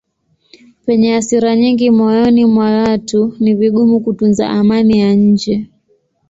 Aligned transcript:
Penye 0.85 1.07
hasira 1.15 1.51
nyingi 1.61 1.85
moyoni 1.97 2.43
mwa 2.53 2.69
watu 2.83 3.21
ni 3.39 3.51
vigumu 3.59 3.95
kutunza 4.03 4.45
amani 4.59 4.99
ya 4.99 5.13
nje. 5.13 5.55